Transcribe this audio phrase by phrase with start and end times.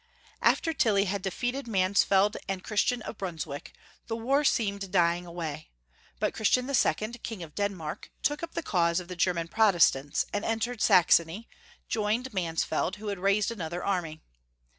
[0.41, 3.71] AFTER Tilly had defeated Mansfeld and Cliristian of Brunswick,
[4.07, 5.69] the war seemed dying away,
[6.19, 10.43] but Christian II., King of Denmark, took up the cause of the German Protestants, and
[10.43, 11.47] entered Saxony,
[11.87, 14.23] joined Mansfeld, who had raised another army.